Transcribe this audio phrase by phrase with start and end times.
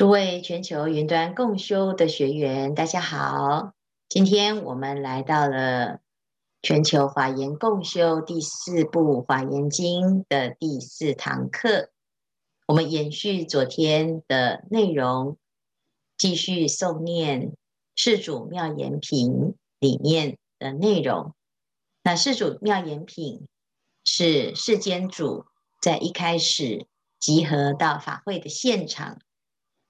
[0.00, 3.74] 诸位全球云端共修的学员，大家好！
[4.08, 6.00] 今天我们来到了
[6.62, 11.90] 全球华严共修第四部《华严经》的第四堂课。
[12.66, 15.36] 我们延续昨天的内容，
[16.16, 17.50] 继续诵念
[17.94, 19.30] 《世主妙言品》
[19.80, 21.34] 里面的内容。
[22.02, 23.46] 那《世主妙言品》
[24.10, 25.44] 是世间主
[25.78, 26.86] 在一开始
[27.18, 29.18] 集合到法会的现场。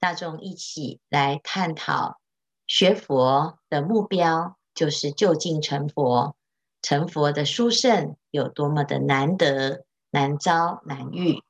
[0.01, 2.19] 大众一起来探讨
[2.65, 6.35] 学佛的目标，就是究竟成佛。
[6.81, 11.43] 成佛的殊胜有多么的难得、难遭、难遇。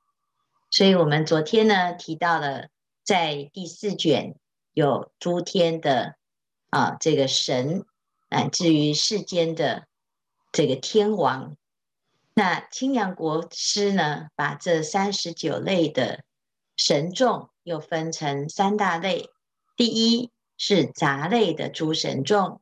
[0.69, 2.67] 所以，我们昨天呢提到了，
[3.05, 4.35] 在第四卷
[4.73, 6.17] 有诸天的
[6.71, 7.85] 啊这个神，
[8.29, 9.87] 乃至于世间的
[10.51, 11.55] 这个天王。
[12.33, 16.25] 那清凉国师呢，把这三十九类的
[16.75, 17.49] 神众。
[17.63, 19.29] 又分成三大类，
[19.75, 22.61] 第一是杂类的诸神众，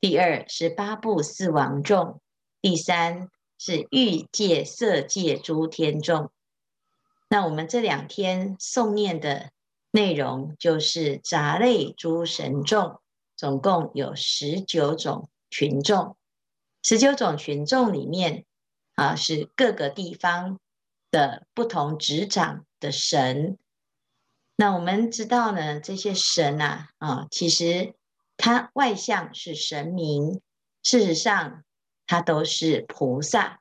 [0.00, 2.20] 第二是八部四王众，
[2.60, 6.30] 第三是欲界色界诸天众。
[7.28, 9.50] 那我们这两天诵念的
[9.90, 13.00] 内容就是杂类诸神众，
[13.36, 16.16] 总共有十九种群众，
[16.82, 18.44] 十九种群众里面
[18.94, 20.60] 啊，是各个地方
[21.10, 23.58] 的不同执掌的神。
[24.56, 27.94] 那我们知道呢，这些神啊，啊，其实
[28.36, 30.40] 它外相是神明，
[30.82, 31.64] 事实上
[32.06, 33.60] 它都是菩萨。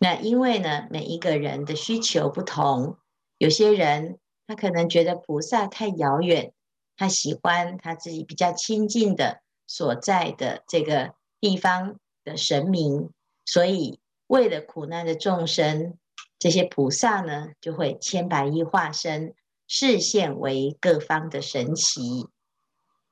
[0.00, 2.98] 那因为呢，每一个人的需求不同，
[3.38, 6.52] 有些人他可能觉得菩萨太遥远，
[6.96, 13.10] 他喜欢他自己比较亲近的所在的这个地方的神明，
[13.44, 15.96] 所以为了苦难的众生，
[16.38, 19.34] 这些菩萨呢就会千百亿化身。
[19.70, 22.26] 示现为各方的神奇，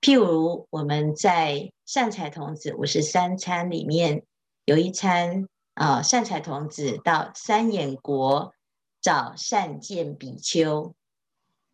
[0.00, 4.24] 譬如我们在善财童子五十三参里面
[4.64, 8.54] 有一参啊，善财童子到三眼国
[9.02, 10.94] 找善见比丘，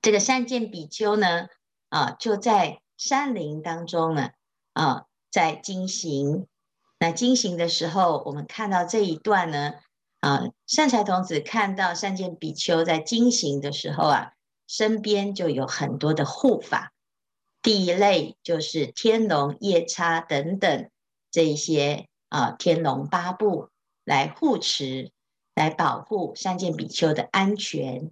[0.00, 1.47] 这个善见比丘呢
[1.88, 4.31] 啊就在山林当中呢
[4.72, 6.48] 啊在经行，
[6.98, 9.75] 那经行的时候，我们看到这一段呢
[10.19, 14.32] 啊，善财童子看到善见比丘在经行的时候啊。
[14.72, 16.94] 身边就有很多的护法，
[17.60, 20.88] 第一类就是天龙夜叉等等
[21.31, 23.69] 这些啊，天龙八部
[24.03, 25.12] 来护持、
[25.55, 28.10] 来保护善见比丘的安全。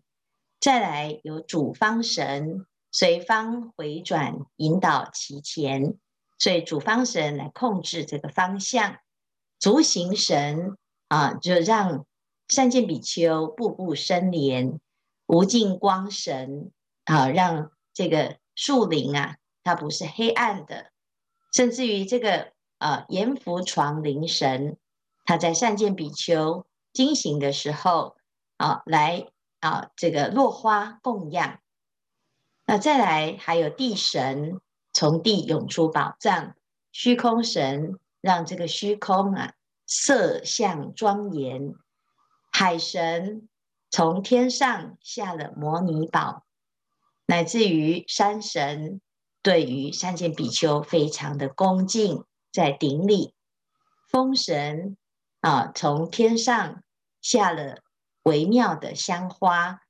[0.61, 5.95] 再来有主方神随方回转引导其前，
[6.39, 8.99] 所以主方神来控制这个方向。
[9.59, 10.77] 足行神
[11.09, 12.05] 啊，就让
[12.49, 14.79] 善见比丘步步生莲。
[15.31, 16.73] 无尽光神
[17.05, 20.91] 啊，让这个树林啊，它不是黑暗的，
[21.55, 24.77] 甚至于这个啊，阎浮幢林神，
[25.25, 28.17] 他在善见比丘惊醒的时候
[28.57, 29.29] 啊，来
[29.61, 31.61] 啊，这个落花供养。
[32.67, 34.61] 那再来还有地神，
[34.93, 36.55] 从地涌出宝藏；
[36.91, 39.55] 虚空神让这个虚空啊，
[39.87, 41.75] 色相庄严；
[42.51, 43.47] 海神。
[43.91, 46.45] 从天上下了摩尼宝，
[47.27, 49.01] 乃至于山神
[49.43, 53.35] 对于善见比丘非常的恭敬，在顶礼。
[54.09, 54.97] 风神
[55.41, 56.83] 啊，从天上
[57.21, 57.81] 下了
[58.23, 59.83] 微妙的香花。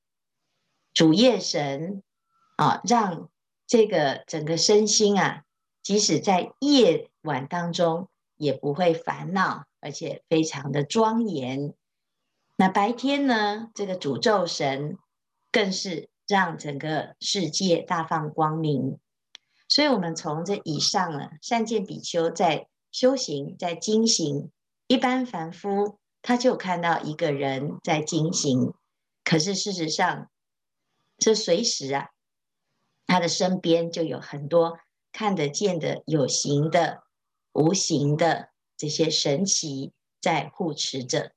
[0.94, 2.02] 主夜神
[2.56, 3.28] 啊，让
[3.66, 5.44] 这个整个身心啊，
[5.82, 11.74] 即使在夜晚当中也不会烦恼，而且非常的庄严。
[12.60, 13.70] 那白天呢？
[13.74, 14.98] 这个主咒神
[15.50, 18.98] 更是让整个世界大放光明。
[19.66, 24.50] 所以，我们从这以上呢，善见比丘在修行，在经行。
[24.88, 28.74] 一般凡夫他就看到一个人在经行，
[29.24, 30.28] 可是事实上，
[31.16, 32.08] 这随时啊，
[33.06, 34.78] 他的身边就有很多
[35.12, 37.04] 看得见的、有形的、
[37.54, 41.32] 无形的这些神奇在护持着。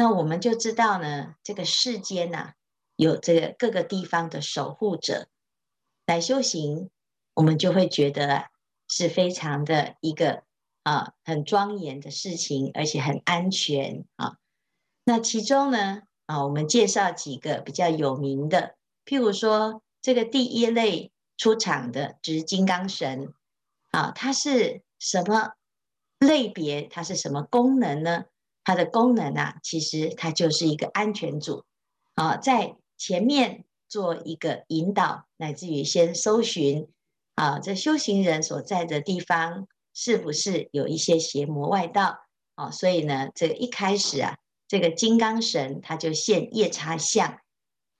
[0.00, 2.54] 那我们就知道呢，这个世间呐、
[2.96, 5.28] 有这个各个地方的守护者
[6.06, 6.88] 来修行，
[7.34, 8.46] 我们就会觉得
[8.88, 10.44] 是非常的一个
[10.84, 14.38] 啊很庄严的事情，而且很安全啊。
[15.04, 23.34] 那其中呢啊，我们介绍几个比较有名的，譬如说这个第一类出场的就是金刚神
[23.90, 25.52] 啊，它是什么
[26.18, 26.84] 类别？
[26.84, 28.24] 它是什么功能呢？
[28.64, 31.64] 它的功能啊，其实它就是一个安全组
[32.14, 36.88] 啊，在前面做一个引导，乃至于先搜寻
[37.34, 42.20] 啊，这修行人所在的地方是不是有一些邪魔外道
[42.54, 42.70] 啊？
[42.70, 44.36] 所以呢，这一开始啊，
[44.68, 47.40] 这个金刚神他就现夜叉相，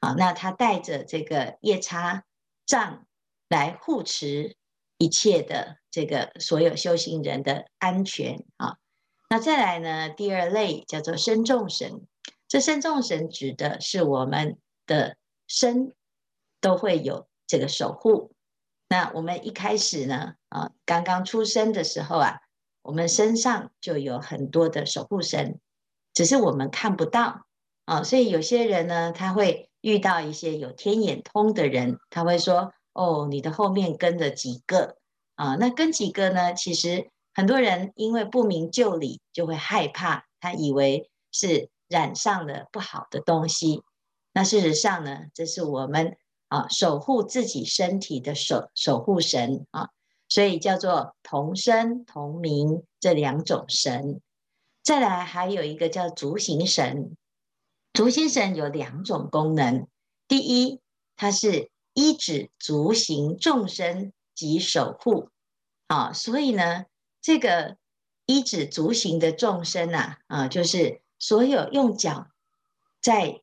[0.01, 2.25] 啊，那他带着这个夜叉
[2.67, 3.07] 杖
[3.49, 4.57] 来护持
[4.99, 8.77] 一切的这个所有修行人的安全啊。
[9.31, 12.03] 那再来呢，第二类叫做身众神，
[12.47, 15.17] 这身众神指的是我们的。
[15.53, 15.95] 身
[16.61, 18.31] 都会有这个守护。
[18.89, 22.37] 那我们一开始呢，啊，刚刚出生的时候啊，
[22.83, 25.59] 我们身上就有很多的守护神，
[26.15, 27.47] 只是我们看不到
[27.85, 28.05] 啊。
[28.05, 34.99] 所以有些人呢，他会遇到一些有天眼通的人，他会说：“哦，你的后面跟着几个
[35.35, 36.55] 啊？”那跟几个呢？
[36.55, 43.83] 其实很多人因为不明就里，就会害怕，他以为是染上了不好的东西。
[44.35, 49.89] 那事实上呢，这是我们啊守护自己身体的守守护神啊，
[50.29, 54.21] 所以叫做同身同名这两种神。
[54.83, 57.17] 再来还有一个叫足行神，
[57.95, 59.89] 足行神有两种功能。
[60.29, 60.83] 第一，
[61.17, 65.31] 它是依止足行众生及守护
[65.87, 66.85] 啊，所以呢，
[67.21, 67.77] 这个
[68.27, 72.29] 一指足行的众生啊啊，就是所有用脚
[73.01, 73.43] 在。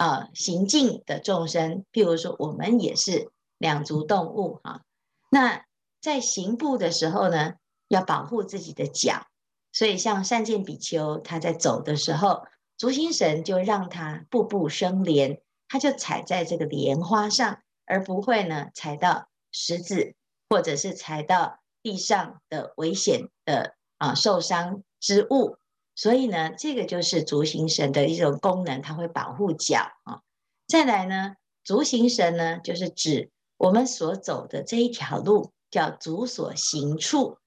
[0.00, 4.82] 啊，行进的众生，譬如说，我们也是两足动物哈。
[5.28, 5.64] 那
[6.00, 7.54] 在行步的时候呢，
[7.88, 9.26] 要保护自己的脚，
[9.72, 12.44] 所以像善见比丘，他在走的时候，
[12.76, 20.14] 足行神就让他步步生莲，他就踩在这个莲花上，而不会呢踩到石子，
[20.48, 21.58] 或者是踩到
[21.88, 25.56] 地上的危险的啊受伤之物。
[25.94, 30.20] 所以呢，这个就是足行神的一种功能，它会保护脚啊。
[30.66, 37.38] 再来呢，足行神呢，就是指我们所走的这一条路叫足所行处。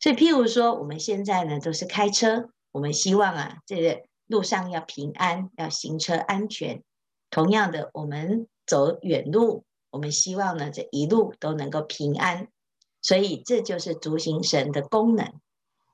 [0.00, 6.82] 所以，譬如说，我们现在呢都是开车，我们希望啊，这个路上要平安，要行车安全。
[7.30, 12.48] 同样的，我们走远路，我们希望呢这一路都能够平安。
[13.04, 15.32] 所以，这就是足行神的功能。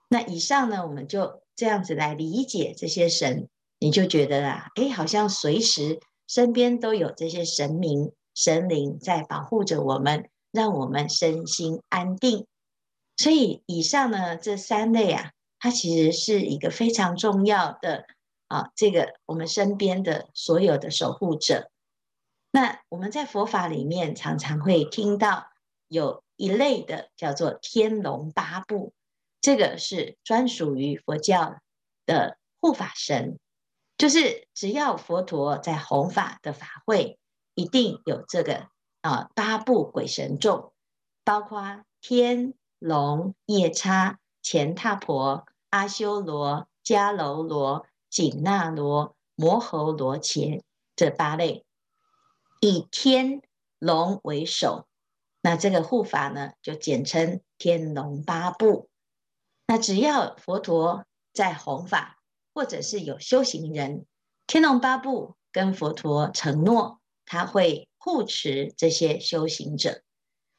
[0.09, 1.43] 那以上呢，我们就。
[1.57, 12.47] 这样子来理解这些神，你就觉得啊，诶，好像随时身边都有这些神明、神灵在保护着我们，让我们身心安定。
[13.19, 18.07] 所以以上呢，这三类啊，它其实是一个非常重要的
[18.49, 21.71] 啊，这个我们身边的所有的守护者。
[22.53, 25.49] 那我们在佛法里面常常会听到
[25.89, 28.95] 有一类的叫做天龙八部。
[29.43, 31.59] 这个是专属于佛教
[32.07, 33.39] 的护法神，
[33.99, 37.19] 就是只要佛陀在弘法的法会，
[37.55, 38.69] 一定有这个
[39.03, 40.73] 啊八部鬼神众，
[41.25, 50.65] 包括天龙夜叉、乾闼婆、阿修罗、迦楼罗、紧那罗、摩诃罗伽
[50.97, 51.67] 这八类，
[52.63, 53.43] 以天
[53.79, 54.87] 龙为首，
[55.43, 58.89] 那这个护法呢，就简称天龙八部。
[59.67, 62.19] 那只要佛陀在弘法，
[62.53, 64.05] 或者是有修行人，
[64.47, 70.03] 天龙八部跟佛陀承诺，他会护持这些修行者。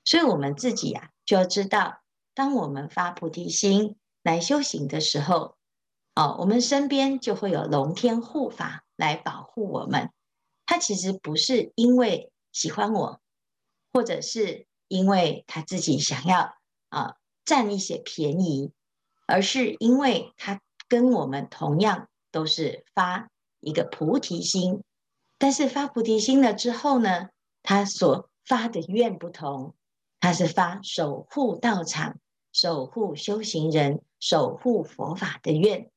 [0.04, 2.02] 所以，我们自己呀、啊，就要知道，
[2.34, 5.58] 当我们发菩提心来修行的时候，
[6.16, 10.10] 哦，我们身边就会有龙天护法来保护我们。
[10.66, 13.22] 他其实不是因为喜欢我，
[13.92, 16.56] 或者是因为他自己想要
[16.90, 18.72] 啊占一些便宜。
[19.28, 23.30] 而是因为他跟我们同样都是发
[23.62, 24.84] 一个菩提心，
[25.38, 27.30] 但是发菩提心了之后呢，
[27.64, 29.74] 他所发的愿不同，
[30.20, 32.18] 他是发守护道场、
[32.52, 35.90] 守护修行人、守护佛法的愿，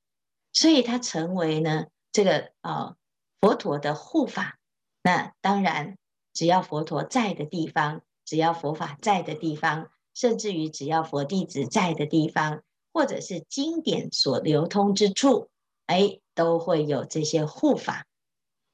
[0.52, 2.94] 所以他成为呢这个啊、
[3.40, 4.60] 佛陀的护法。
[5.02, 5.98] 那当然，
[6.32, 12.62] 只要佛陀在的地方，只要佛法在的地方，甚至于只要佛弟子在的地方。
[12.96, 15.48] 或者是经典所流通之处，
[15.86, 18.06] 哎，都会有这些护法。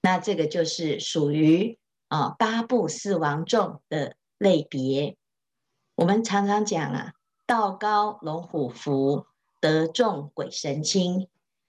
[0.03, 1.79] 那这个就是属于
[2.09, 5.17] 啊八部四王众的类别。
[5.95, 7.15] 我们常常讲啊，
[7.47, 9.25] 道高龙虎伏，
[9.59, 11.27] 德重鬼神钦。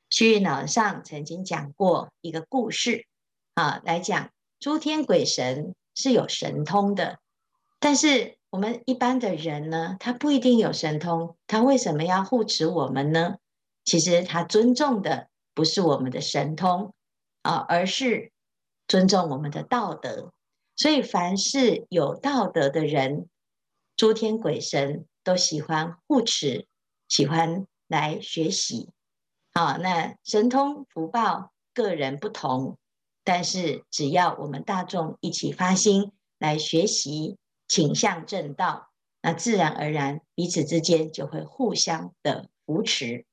[0.10, 3.06] 虚云老上曾经讲过一个故事
[3.54, 7.21] 啊，来讲诸天鬼神是有神通的，
[7.82, 8.38] 但是。
[8.52, 13.38] 我们一般的人呢，他不一定有神通，他为什么要护持我们呢？
[13.86, 16.94] 其实他尊重的不是我们的神通
[17.44, 18.34] 啊，而是
[18.90, 20.34] 尊重我们的道德。
[20.76, 23.30] 所以凡是有道德的人，
[23.96, 26.68] 诸天鬼神都喜欢护持，
[27.08, 28.90] 喜欢来学习。
[29.54, 32.78] 啊，那神通福报个人不同，
[33.24, 37.38] 但是只要我们大众一起发心来学习，
[37.72, 38.90] 倾向正道，
[39.22, 43.26] 那自然而然彼此之间就会互相的扶持。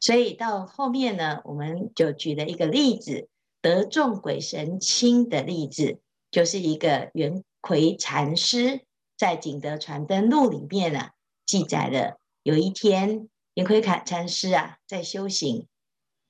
[0.00, 3.28] 所以到后面呢，我们就举了一个例子，
[3.62, 6.00] 得众鬼神亲的例子，
[6.32, 8.80] 就是一个圆奎禅师
[9.16, 11.12] 在《景德传灯录》里面啊
[11.46, 15.68] 记载了，有一天圆奎禅师啊在修行，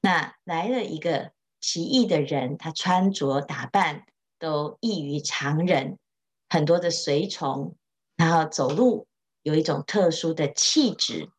[0.03, 4.05] 那来了一个奇异的人，他穿着打扮
[4.39, 5.99] 都异于常人，
[6.49, 7.77] 很多的随从，
[8.17, 9.07] 然后走路
[9.43, 11.31] 有一种特殊的气质。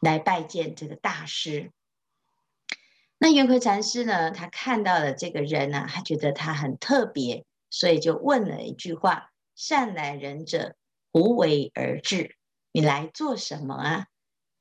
[0.00, 1.72] 来拜见这个大师。
[3.18, 4.30] 那圆奎禅师呢？
[4.30, 10.76] 他看到了这个人呢、啊，他觉得他很特别，所以就问了一句话：“善来人者，
[11.10, 12.36] 无为而治？
[12.70, 14.06] 你来做什么啊？”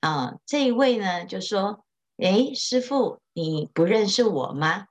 [0.01, 1.86] 啊，这一位呢就说
[2.17, 4.88] ：“哎，师傅，你不认识我吗？”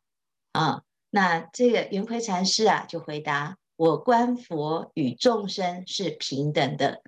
[0.54, 7.02] 啊，那这个圆奎禅师啊就回答：“我观佛与众生是平等的，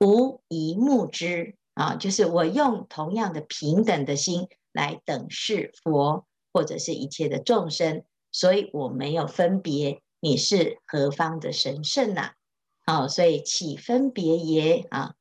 [0.00, 12.32] 无一目之。”啊，就是我用同样的平等的心来等视佛或者是一切的众生，所以我没有分别你是何方的神圣呐、
[12.84, 13.02] 啊？
[13.04, 14.88] 哦，所以岂分别耶？
[14.90, 15.14] 啊，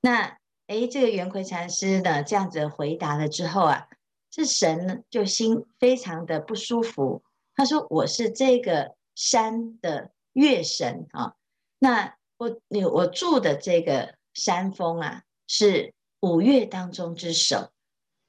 [0.00, 0.38] 那
[0.68, 3.88] 诶，这个圆奎禅师呢这样子回答了之后啊，
[4.30, 7.24] 这神就心非常的不舒服。
[7.56, 11.34] 他说：“我是这个山的月神啊，
[11.80, 17.70] 那我你我住的这个山峰啊是。”五岳当中之首，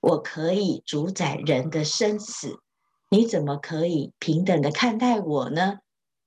[0.01, 2.59] 我可以主宰人的生死，
[3.09, 5.79] 你怎么可以平等的看待我呢？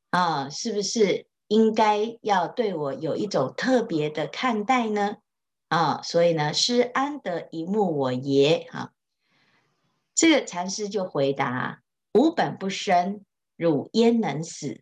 [0.09, 5.19] 啊，是不是应该要对我有一种特别的看待呢？
[5.69, 8.67] 啊，所以呢，师安得一目我耶？
[8.73, 8.91] 啊，
[10.15, 11.83] 这个禅师就回答：
[12.15, 14.81] 吾本不生，汝焉能死？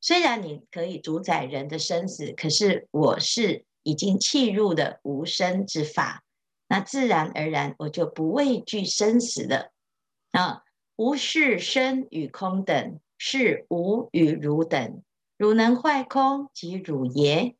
[0.00, 3.64] 虽然你可以主宰人的生死，可是我是。
[3.84, 6.22] 已经契入的无生之法，
[6.66, 9.70] 那自然而然我就不畏惧生死了
[10.32, 10.62] 啊！
[10.96, 15.02] 无是生与空等，是无与汝等。
[15.38, 17.54] 汝能坏空，即汝也；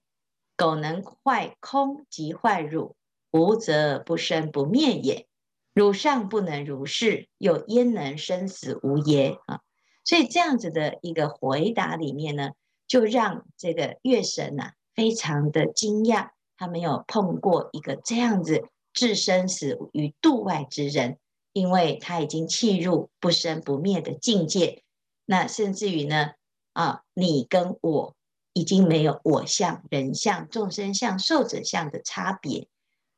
[0.54, 2.94] 苟能坏空，即坏汝。
[3.30, 5.26] 无则不生不灭也。
[5.72, 9.38] 汝尚不能如是，又焉能生死无耶？
[9.46, 9.60] 啊！
[10.08, 12.52] 所以这样子的一个回答里面呢，
[12.86, 14.72] 就让这个月神呐、啊。
[14.94, 21.18] 非常的惊讶，他没有碰过一个这样子置生死于度外之人，
[21.52, 24.82] 因为他已经契入不生不灭的境界。
[25.26, 26.30] 那甚至于呢，
[26.72, 28.16] 啊，你跟我
[28.54, 32.66] 已经没有我相、人相、众生相、寿者相的差别。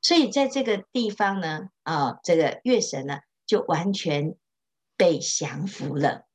[0.02, 4.34] 所以在这个地方呢，啊，这个月神呢就完全
[4.96, 6.26] 被降服了。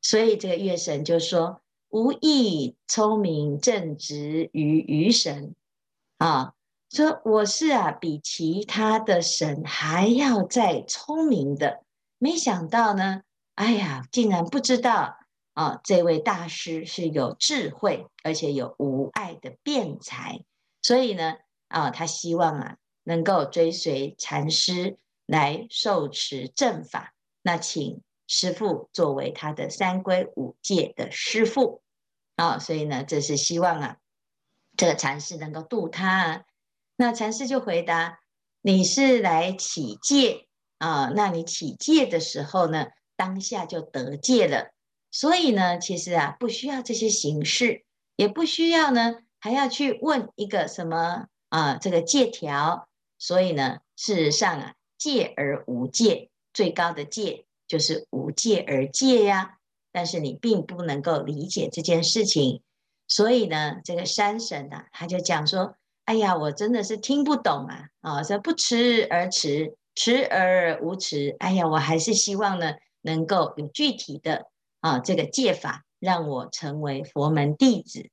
[0.00, 1.60] 所以这个月神就说。
[1.92, 5.56] 吾亦聪明正直于愚神
[6.18, 6.54] 啊，
[6.88, 11.82] 说我是啊，比其他的神还要再聪明的。
[12.18, 13.22] 没想到呢，
[13.56, 15.16] 哎呀，竟然不知道
[15.54, 20.44] 啊，这位大师是有智慧，而且有无爱的辩才。
[20.82, 27.14] 所以呢，啊，他希望啊，能够追随禅师来受持正法。
[27.42, 28.00] 那请。
[28.32, 31.82] 师父作为他的三归五戒的师父
[32.36, 33.96] 啊、所以呢，这是希望啊，
[34.76, 36.42] 这个禅师能够度他、啊。
[36.94, 38.20] 那禅师就回答
[38.62, 40.46] ：“你是来起戒
[40.78, 41.10] 啊？
[41.14, 44.70] 那你起戒的时候呢，当下就得戒了。
[45.10, 47.84] 所以呢，其实啊，不需要这些形式，
[48.14, 52.88] 也不需要呢，还要去问一个什么啊，这个戒条。
[53.18, 59.58] 所以呢，事实上啊，戒而无戒，最高的戒。”就是无戒而戒呀，
[59.92, 62.62] 但是你并不能够理解这件事情，
[63.06, 67.86] 所以呢，这个山神呐、啊，他就讲说：“哎呀，我真的是听不懂啊！
[68.00, 71.36] 啊，说不持而持，持而无持。
[71.38, 74.48] 哎呀，我还是希望呢，能够有具体的
[74.80, 78.10] 啊这个戒法，让我成为佛门弟子。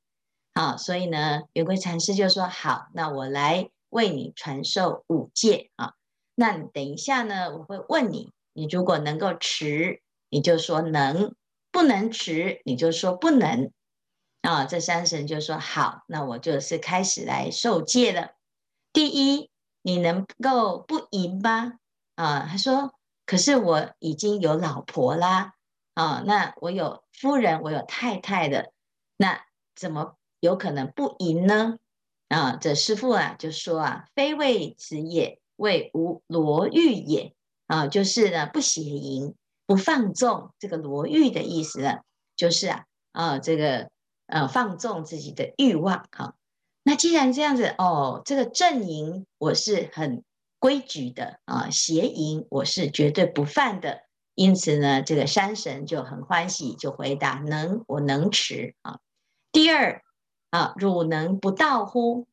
[0.53, 5.93] 啊，所以呢，圆规禅师就说：好，那我来为你传授五戒啊。
[6.35, 11.35] 那等一下呢，我会问你。”你如果能够持，你就说能；
[11.71, 13.71] 不能持，你就说不能。
[14.41, 18.31] 啊，这山神就说好，那我就是开始来受戒了。
[18.91, 19.51] 第一，
[19.83, 21.73] 你能够不淫吗？
[22.15, 22.95] 啊，他说，
[23.27, 25.53] 可是我已经有老婆啦，
[25.93, 28.73] 啊，那我有夫人，我有太太的，
[29.17, 29.45] 那
[29.75, 31.77] 怎么有可能不淫呢？
[32.27, 37.35] 啊，这师父啊就说啊，非为此也，为无罗欲也。
[37.67, 40.51] 啊，就是呢不邪淫，不放纵。
[40.57, 41.99] 这个罗欲的意思呢，
[42.35, 43.89] 就是啊啊这个
[44.25, 46.07] 呃放纵自己的欲望。
[46.11, 46.33] 哈，
[46.83, 50.23] 那既然这样子哦，这个正淫我是很
[50.57, 54.01] 规矩的啊，邪淫我是绝对不犯的。
[54.33, 58.99] 因此呢，这个山神就很欢喜，就回答：能，我能持啊。
[59.51, 60.01] 第二。
[60.49, 62.25] 啊，汝能不道乎？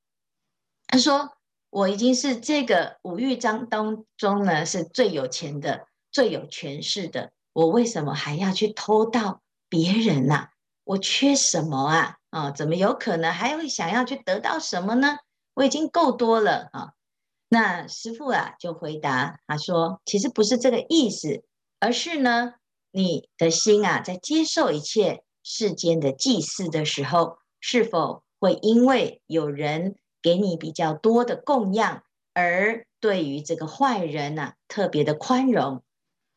[0.86, 1.36] 他说
[1.74, 7.32] ：“我已经是这个五欲章当中呢，是最有钱的、最有权势的。
[7.52, 10.50] 我为什么还要去偷盗别人呐？
[10.84, 12.16] 我缺什么啊？
[12.30, 15.18] 啊，怎么有可能还会想要去得到什么呢？
[15.54, 16.92] 我已经够多了啊！”
[17.50, 21.42] 那师父啊，就回答他说：“其实不是这个意思，
[21.80, 22.54] 而是呢，
[22.92, 32.02] 你的心啊，在接受一切世间的祭祀的时候。”是否会因为有人给你比较多的供养，
[32.32, 35.82] 而对于这个坏人呢、啊、特别的宽容，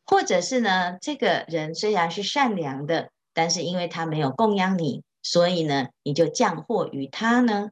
[0.04, 7.70] 或者是呢，这个人虽然是善良的，但是因为他没有供养你，所以呢，你就降祸于他呢？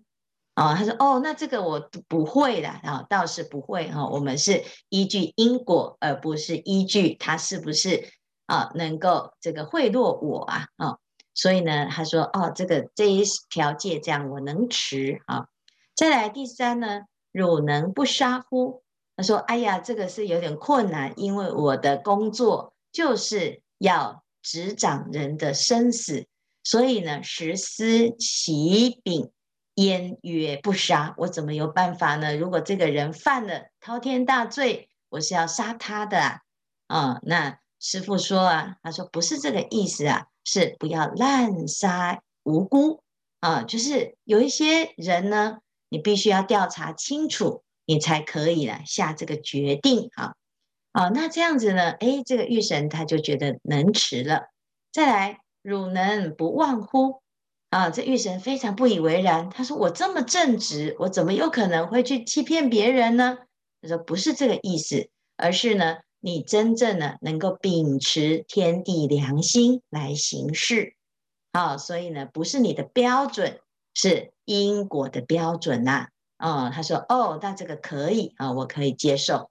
[0.54, 8.08] 哦，他说哦，那这个我不会的啊、倒是不会哈、我们是依据因果，而不是依据他是不是
[8.46, 10.86] 啊能够这个贿赂我啊啊。
[10.88, 10.98] 哦
[11.38, 15.48] 所以呢，他说：“哦，这个这一条戒这样我能持啊。
[15.96, 18.84] 再来第三呢，汝能不杀乎？
[19.16, 26.26] 他说：哎呀，这个是有点困难，因为我的工作就是要执掌人的生死，
[26.62, 29.32] 所以呢，实思其柄，
[29.74, 31.14] 焉曰不杀？
[31.16, 32.36] 我怎么有办法呢？
[32.36, 36.40] 如果这个人犯了滔天大罪，我是要杀他的啊。
[36.86, 43.02] 啊，那师傅说啊，他说不是这个意思啊。”是不要滥杀无辜
[43.40, 43.64] 啊！
[43.64, 50.34] 就是有一些人呢，你必须要调查清楚，你才可以呢下这个决定啊！
[50.92, 54.48] 啊，那这样子呢，诶，这个玉神他就觉得能持了。
[54.92, 57.22] 再来，汝能不忘乎？
[57.70, 63.38] 啊，这玉神非常不以为然，他说：“我这么正直，我怎么有可能会去欺骗别人呢？”
[63.82, 70.96] 他说：“不是这个意思，而是呢。”你真正的能够秉持天地良心来行事，
[71.52, 73.60] 好，所以呢，不是你的标准，
[73.96, 76.08] 是因果的标准呐。
[76.36, 79.50] 哦，他说，哦，那这个可以啊，我可以接受。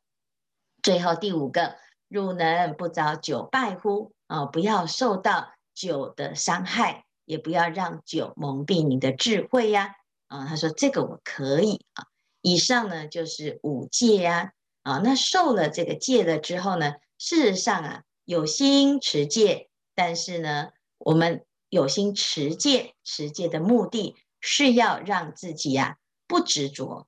[0.84, 1.78] 最后第五个，
[2.08, 4.12] 汝能不遭酒败乎？
[4.28, 9.96] 啊，不要受到酒的伤害，也不要让酒蒙蔽你的智慧呀。
[10.28, 12.06] 啊，他说这个我可以啊。
[12.42, 14.52] 以上呢就是五戒呀。
[14.84, 24.16] 啊，那受了这个戒了之后呢，事实上啊，有心持戒，但是呢，我们有心持戒，持戒的目的
[24.48, 27.08] 是要让自己呀、不执着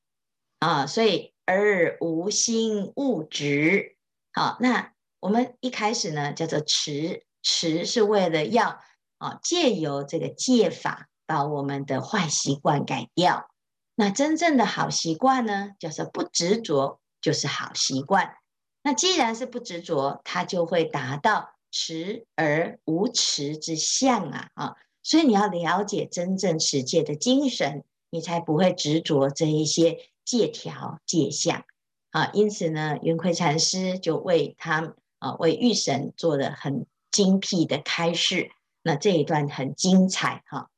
[0.59, 3.95] 啊，所以而无心勿执。
[4.33, 8.81] 好，那我们一开始呢叫做持，持是为了要
[9.19, 13.49] 啊借由这个戒法把我们的坏习惯改掉。
[13.95, 16.99] 那真正的好习惯呢，叫做不执着。
[17.19, 18.37] 就是好习惯。
[18.83, 24.75] 那既然是不执着，它就会达到持而无持之相啊啊！
[25.07, 31.63] 所以你要了解真正持戒的精神，你才不会执着这一些戒条戒相
[32.11, 32.29] 啊。
[32.33, 38.51] 因此呢，云奎禅师就为他啊为玉神做了很精辟的开示。
[38.81, 40.69] 那这一段很精彩哈。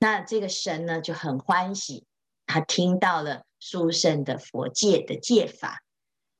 [0.00, 2.04] 那这个神呢就很欢喜，
[2.46, 3.44] 他听到了。
[3.60, 5.82] 殊胜的佛戒的戒法，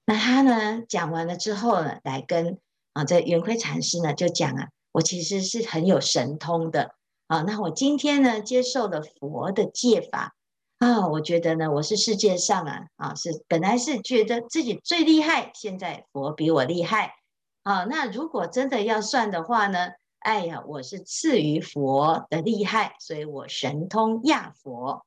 [0.07, 2.61] 那他呢讲完了之后呢，来跟
[2.93, 6.95] 啊这云奎禅师呢就讲啊，我其实是很有神通的
[7.29, 10.35] 啊，那我今天呢接受了佛的戒法
[10.79, 17.15] 啊，我觉得呢我是世界上啊啊是本来是觉得自己最厉害，现在佛比我厉害
[17.63, 25.07] 啊，那如果真的要算的话呢，哎呀，我是次于佛的厉害，所以我神通亚佛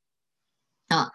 [0.88, 1.12] 啊，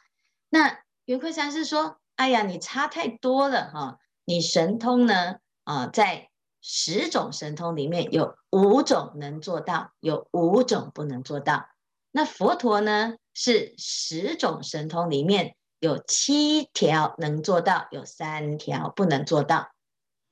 [0.50, 0.78] 那。
[1.06, 3.98] 圆规禅师说：“哎呀，你差太多了哈！
[4.24, 5.36] 你神通呢？
[5.62, 6.30] 啊，在
[6.68, 11.68] 十种神通里面有五种能做到，有五种不能做到。
[12.10, 13.14] 那佛陀呢？
[13.34, 19.70] 是十种神通里面有七条能做到，有三条不能做到。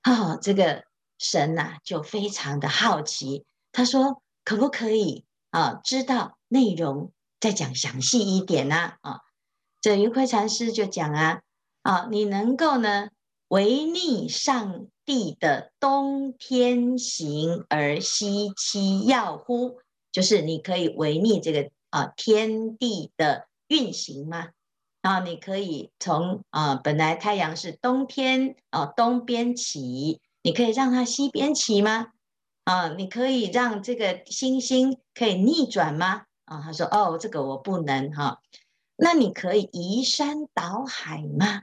[0.02, 0.84] 啊，这个
[1.18, 3.44] 神呐，就非常的好奇。
[3.70, 5.74] 他说：可不可以啊？
[5.84, 8.94] 知道内容，再讲详细一点呢？
[9.02, 9.20] 啊？”
[9.80, 11.42] 这圆规禅师就讲啊，
[11.82, 13.10] 啊，你能够呢
[13.48, 19.78] 违逆上地的东天行而西其要乎？
[20.12, 24.48] 就是你可以违逆这个啊天地的运行吗？
[25.02, 32.08] 啊，你可以从啊本来太阳是东天啊东边起，你可以让它西边起吗？
[32.64, 36.22] 啊，你可以让这个星星可以逆转吗？
[36.46, 38.40] 啊，他说哦，这个我不能哈。
[38.96, 41.62] 那你可以移山倒海吗？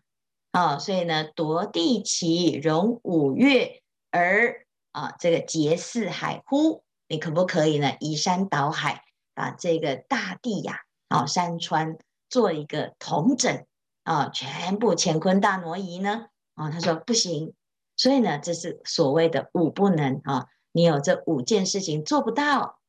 [0.52, 6.84] 啊、所以呢，夺地起，容五岳而啊，这个结四海乎？
[7.08, 7.94] 你可不可以呢？
[8.00, 11.98] 移山倒海，把这个大地呀，啊，山川
[12.30, 13.66] 做一个统整
[14.04, 16.28] 啊，全部乾坤大挪移呢？
[16.56, 17.54] 啊，他说不行。
[17.96, 22.80] 所以呢，这是所谓的五不能啊，你有这五件事情做不到。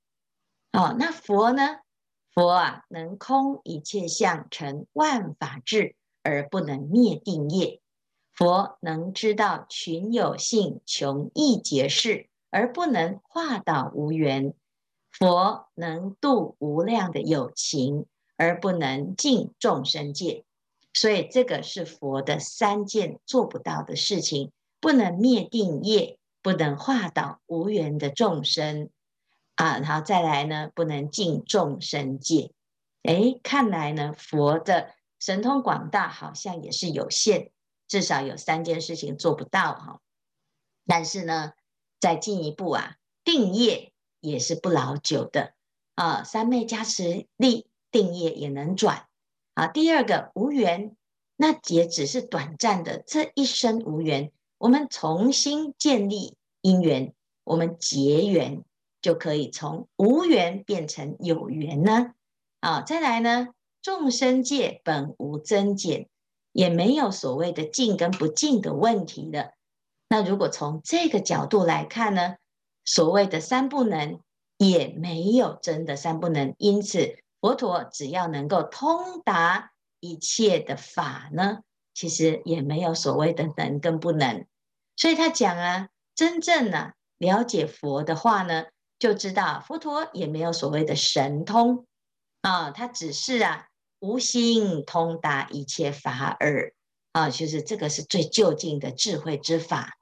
[0.72, 1.76] 哦，那佛呢？
[2.34, 7.80] 佛啊，能空一切相，成万法智，而不能灭定业。
[8.32, 14.54] 佛能知道群有性，穷亿劫事，而不能化导无缘。
[15.10, 18.06] 佛能度无量的有情，
[18.36, 20.44] 而不能尽众生界。
[20.94, 28.88] 所以这个是佛的三件做不到的事情：不能灭定业，不能化导无缘的众生。
[29.54, 32.50] 啊，然后再来呢，不能尽众生界。
[33.02, 34.88] 哎，看来呢，佛的
[35.22, 37.52] 神通广大好像也是有限，
[37.86, 40.00] 至少有三件事情做不到哈。
[40.84, 41.52] 但是呢，
[42.00, 45.54] 再进一步啊，定业也是不老久的
[45.94, 46.24] 啊。
[46.24, 49.06] 三昧加持力，定业也能转
[49.54, 49.68] 啊。
[49.68, 50.96] 第二个无缘，
[51.36, 58.64] 那也只是短暂的，这一生无缘，我们重新建立因缘，我们结缘。
[59.00, 62.12] 就可以从无缘变成有缘呢，
[62.58, 63.48] 啊，再来呢，
[63.82, 66.08] 众生界本无增减，
[66.52, 69.52] 也没有所谓的尽跟不尽的问题的。
[70.08, 72.36] 那如果从这个角度来看呢，
[72.84, 74.20] 所谓的三不能
[74.56, 76.54] 也没有真的三不能。
[76.58, 81.58] 因此，佛陀只要能够通达一切的法呢，
[81.92, 84.46] 其实也没有所谓的能跟不能。
[84.96, 88.64] 所以他讲啊，真正呢了解佛的话呢。
[88.98, 91.86] 就知道佛陀也没有所谓的神通
[92.42, 93.66] 啊，他只是啊
[94.02, 96.74] 无心通达一切法耳
[97.12, 99.96] 啊，就是这个是最究竟的智慧之法。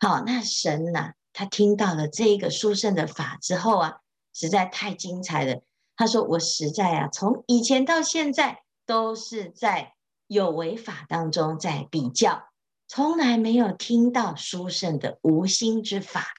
[0.00, 4.00] 好，那神呐、啊，他听到了这个殊胜的法之后啊，
[4.32, 5.60] 实在太精彩了。
[5.96, 9.92] 他说：“我实在啊，从以前到现在都是在
[10.26, 12.48] 有为法当中在比较，
[12.88, 16.34] 从来没有听到殊胜的无心之法。”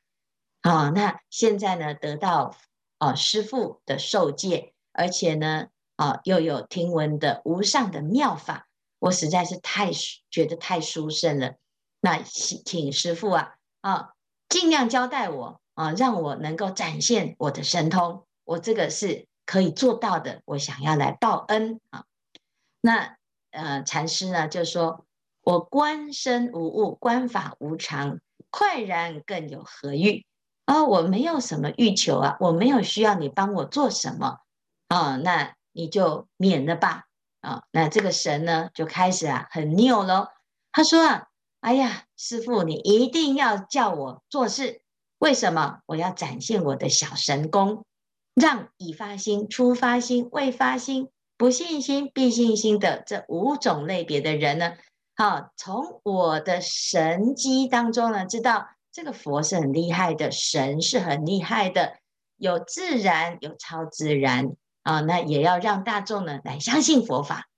[0.62, 2.58] 啊、那现在呢，得到
[2.98, 8.68] 啊、师父的受戒，而且呢，啊、又有听闻的无上的妙法，
[9.00, 9.92] 我实在是太
[10.30, 11.56] 觉得太殊胜了。
[12.02, 14.14] 那请师父啊啊，
[14.50, 20.42] 尽量交代我啊，让我能够展现我的神通，我这个是可以做到的。
[20.46, 22.06] 我想要来报恩啊。
[22.82, 23.16] 那
[23.52, 25.06] 呃，禅师呢就说
[25.42, 30.26] ：“我观身无物，观法无常，快然更有何欲？”
[30.66, 34.40] 啊、我没有什么欲求啊，我没有需要你帮我做什么
[34.88, 37.04] 啊、那你就免了吧
[37.42, 40.30] 啊、那这个神呢，就开始啊很拗喽。
[40.72, 41.28] 他说啊，
[41.60, 44.82] 哎呀，师父，你一定要叫我做事，
[45.18, 45.80] 为什么？
[45.86, 47.84] 我要展现我的小神功，
[48.34, 54.76] 让已发心、初发心、未发心、不信心、必信心的这五种类别的人呢，
[55.18, 58.70] 好、从我的神机当中呢，知道。
[58.96, 61.98] 这个佛是很厉害的，神是很厉害的，
[62.38, 65.02] 有自然，有超自然啊。
[65.02, 67.50] 那也要让大众呢来相信佛法。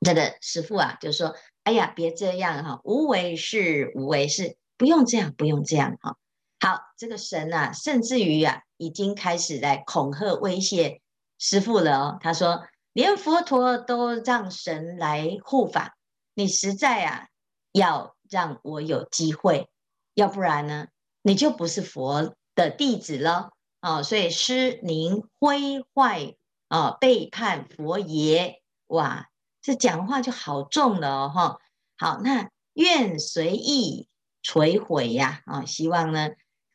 [0.00, 6.16] 这个师父啊，就说：“哎呀，别这样哈，无为是无为是，不用这样，不用这样哈。”
[6.60, 11.00] 好，这个神啊，甚至于啊，已经开始来恐吓威胁
[11.38, 12.18] 师父了哦。
[12.20, 15.96] 他说：“连佛陀都让神来护法，
[16.34, 17.28] 你实在啊，
[17.72, 19.68] 要让我有机会。”
[20.14, 20.88] 要不然呢，
[21.22, 23.50] 你就不是佛的弟子了
[23.84, 24.02] 啊！
[24.02, 26.36] 所以师宁毁坏
[26.68, 29.28] 啊，背叛佛爷，哇，
[29.60, 31.58] 这讲话就好重了哈。
[31.98, 34.08] 好，那愿随意
[34.42, 35.66] 摧毁呀啊！
[35.66, 36.30] 希望呢，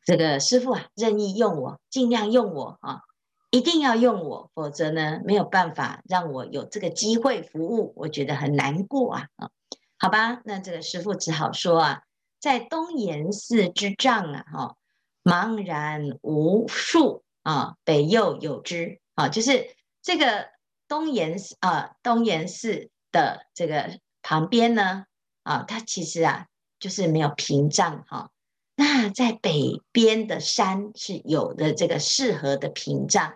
[0.06, 3.02] 这个师父啊，任意用我，尽量用我啊，
[3.50, 9.50] 一定要用我，否则呢，没有办法让我有这个机会服务，我觉得很难过啊啊！
[9.98, 12.04] 好吧，那这个师父只好说啊。
[12.40, 14.76] 在东岩寺之障啊，哈，
[15.24, 20.48] 茫然无数啊，北又有之啊，就是这个
[20.88, 25.06] 东岩啊，东岩寺的这个旁边呢，
[25.44, 26.48] 啊，它其实啊，
[26.80, 28.32] 就是没有屏障哈。
[28.76, 33.34] 那在北边的山是有的这个适合的屏障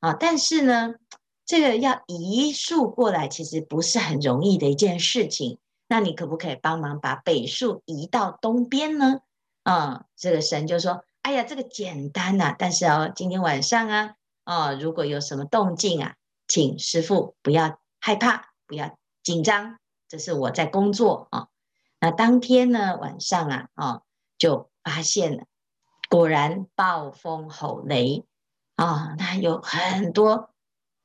[0.00, 0.94] 啊，但是呢，
[1.44, 5.58] 这个要移树过来，其实不是很容易的一件事情。
[5.88, 9.20] 那你可不可以帮忙把北树移到东边呢？
[9.64, 21.48] 啊、这个神就说：“哎呀，这个简单呐、啊，但是哦，今天晚上啊，哦，如果有什么动静啊，请师父不要害怕，不要紧张，这是我在工作啊。”
[21.98, 24.02] 那当天呢，晚上啊，哦，
[24.36, 25.44] 就发现了，
[26.10, 28.26] 果然暴风吼雷
[28.76, 30.50] 啊，那有很多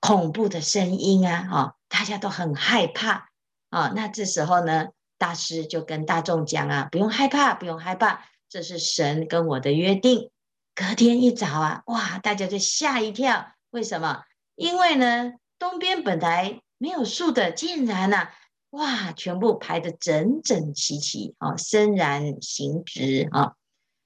[0.01, 3.29] 恐怖的声音啊，啊，大家都很害怕
[3.69, 3.93] 啊。
[3.95, 10.31] 那这时候呢，大师就跟大众讲啊，不用害怕，不用害怕，这是神跟我的约定。
[10.75, 14.23] 隔天一早啊，哇，大家就吓一跳，为什么？
[14.55, 18.33] 因为呢，东边本来没有树的，竟然啊。
[18.71, 23.53] 哇，全部排得整整齐齐啊，森然行直啊，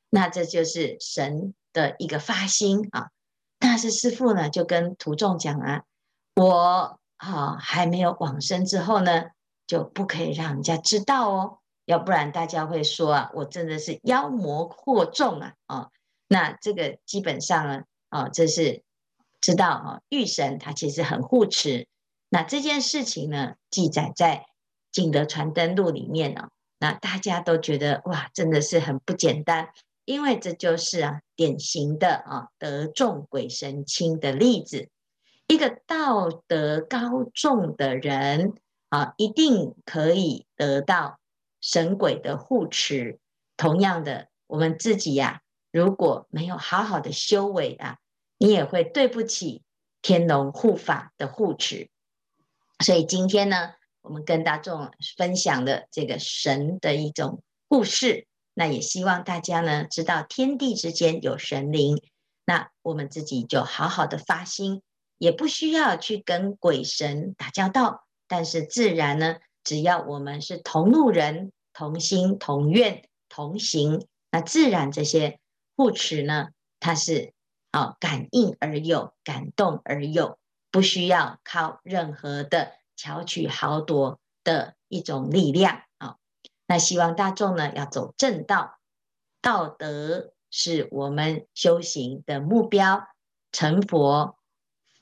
[0.10, 3.10] 那这就是神的一个发心啊。
[3.60, 5.84] 但是师父呢，就跟徒众讲啊，
[6.36, 9.26] 我啊还没有往生之后呢，
[9.68, 15.90] 就不可以让人家知道哦，要不然大家会说啊，我真的是妖魔惑众啊啊。
[16.28, 18.84] 那这个基本上呢，啊，这是
[19.42, 21.88] 知道啊，玉神他其实很护持。
[22.30, 24.46] 那这件事情呢，记载在。
[24.96, 29.70] 《景德传灯录》里面呢，那大家都觉得哇，真的是很不简单，
[30.06, 34.90] 因为这就是啊典型的啊德重鬼神轻的例子。
[35.48, 38.54] 一个道德高重的人
[38.90, 41.18] 啊，一定可以得到
[41.64, 43.20] 神鬼的护持。
[43.56, 48.00] 同样的，我们自己呀、如果没有好好的修为啊，
[48.38, 49.64] 你也会对不起
[50.02, 51.90] 天龙护法的护持。
[52.84, 62.02] 所以今天呢，我们跟大众分享的这个神的一种故事，那也希望大家呢知道天地之间有神灵，
[62.46, 64.82] 那我们自己就好好的发心，
[65.18, 75.40] 也不需要去跟鬼神打交道，但是自然呢，只要我们是同路人，同心同愿同行，那自然这些
[75.76, 76.50] 护持呢，
[76.80, 77.34] 它是
[77.72, 80.38] 啊感应而有，感动而有，
[80.72, 82.74] 不需要靠任何的。
[82.96, 86.18] 巧取豪夺的一种力量啊！
[86.68, 88.78] 那希望大众呢要走正道，
[89.42, 93.08] 道德是我们修行的目标，
[93.52, 94.38] 成佛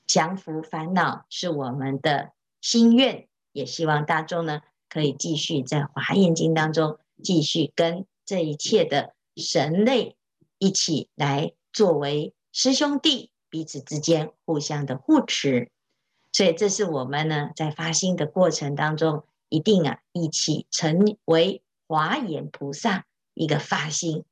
[0.06, 10.16] 降伏烦恼是我们的心愿，也希望大众呢可以继续在《华严经》当中继续跟这一切的神类
[10.58, 15.70] 一起来作为师兄弟，彼此之间互相的护持。
[16.32, 24.24] 所以，这是我们呢在发心的过程当中，一定啊一起成为华严菩萨一个发心。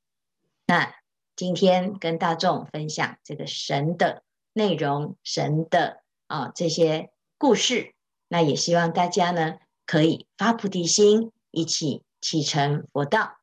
[0.66, 0.94] 那
[1.36, 7.94] 今天跟大众分享这个神的内容，神的啊这些故事，
[8.32, 13.38] 那也希望大家呢可以发菩提心，一起启程佛道。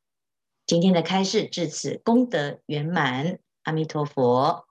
[0.66, 4.67] 今天的开示至此功德圆满，阿弥陀佛。